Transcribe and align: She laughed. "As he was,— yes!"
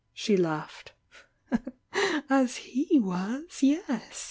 She 0.15 0.35
laughed. 0.35 0.93
"As 2.27 2.55
he 2.55 2.99
was,— 2.99 3.61
yes!" 3.61 4.19